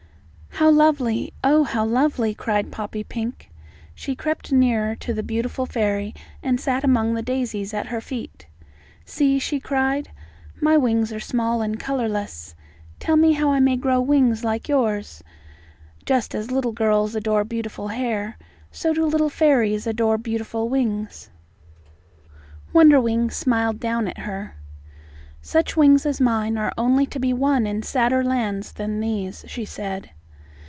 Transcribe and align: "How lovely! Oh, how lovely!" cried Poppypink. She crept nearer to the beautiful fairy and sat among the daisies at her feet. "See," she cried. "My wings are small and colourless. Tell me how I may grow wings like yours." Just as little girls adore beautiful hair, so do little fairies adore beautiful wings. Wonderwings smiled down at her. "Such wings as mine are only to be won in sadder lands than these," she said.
"How 0.55 0.69
lovely! 0.69 1.33
Oh, 1.43 1.63
how 1.63 1.83
lovely!" 1.83 2.35
cried 2.35 2.69
Poppypink. 2.71 3.49
She 3.95 4.15
crept 4.15 4.51
nearer 4.51 4.93
to 4.97 5.11
the 5.11 5.23
beautiful 5.23 5.65
fairy 5.65 6.13
and 6.43 6.59
sat 6.61 6.83
among 6.83 7.15
the 7.15 7.23
daisies 7.23 7.73
at 7.73 7.87
her 7.87 7.99
feet. 7.99 8.45
"See," 9.03 9.39
she 9.39 9.59
cried. 9.59 10.11
"My 10.59 10.77
wings 10.77 11.11
are 11.11 11.19
small 11.19 11.63
and 11.63 11.79
colourless. 11.79 12.53
Tell 12.99 13.17
me 13.17 13.31
how 13.31 13.49
I 13.49 13.59
may 13.59 13.75
grow 13.75 14.01
wings 14.01 14.43
like 14.43 14.67
yours." 14.69 15.23
Just 16.05 16.35
as 16.35 16.51
little 16.51 16.73
girls 16.73 17.15
adore 17.15 17.43
beautiful 17.43 17.87
hair, 17.87 18.37
so 18.71 18.93
do 18.93 19.03
little 19.05 19.29
fairies 19.31 19.87
adore 19.87 20.19
beautiful 20.19 20.69
wings. 20.69 21.31
Wonderwings 22.71 23.35
smiled 23.35 23.79
down 23.79 24.07
at 24.07 24.19
her. 24.19 24.57
"Such 25.41 25.75
wings 25.75 26.05
as 26.05 26.21
mine 26.21 26.55
are 26.55 26.73
only 26.77 27.07
to 27.07 27.19
be 27.19 27.33
won 27.33 27.65
in 27.65 27.81
sadder 27.81 28.23
lands 28.23 28.73
than 28.73 28.99
these," 28.99 29.43
she 29.47 29.65
said. 29.65 30.11